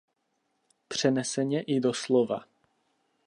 [0.87, 2.43] Přeneseně i doslova.